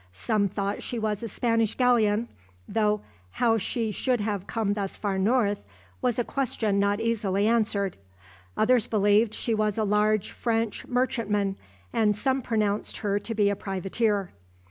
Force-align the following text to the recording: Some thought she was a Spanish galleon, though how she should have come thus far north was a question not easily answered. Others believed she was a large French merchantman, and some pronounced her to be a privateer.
Some 0.13 0.47
thought 0.49 0.81
she 0.81 0.97
was 0.97 1.21
a 1.21 1.27
Spanish 1.27 1.75
galleon, 1.75 2.27
though 2.67 3.01
how 3.33 3.59
she 3.59 3.91
should 3.91 4.19
have 4.19 4.47
come 4.47 4.73
thus 4.73 4.97
far 4.97 5.19
north 5.19 5.59
was 6.01 6.17
a 6.17 6.23
question 6.23 6.79
not 6.79 6.99
easily 6.99 7.45
answered. 7.45 7.97
Others 8.57 8.87
believed 8.87 9.35
she 9.35 9.53
was 9.53 9.77
a 9.77 9.83
large 9.83 10.31
French 10.31 10.87
merchantman, 10.87 11.55
and 11.93 12.15
some 12.15 12.41
pronounced 12.41 12.97
her 13.05 13.19
to 13.19 13.35
be 13.35 13.51
a 13.51 13.55
privateer. 13.55 14.31